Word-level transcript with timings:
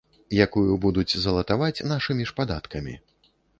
Якую 0.45 0.71
будуць 0.85 1.19
залатваць 1.27 1.85
нашымі 1.93 2.29
ж 2.33 2.37
падаткамі. 2.43 2.99